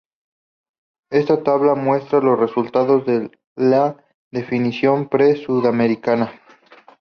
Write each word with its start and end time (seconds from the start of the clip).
Esta 1.11 1.43
tabla 1.43 1.75
muestra 1.75 2.21
los 2.21 2.39
resultados 2.39 3.05
de 3.05 3.29
la 3.55 4.03
definición 4.31 5.07
Pre-Sudamericana. 5.07 6.41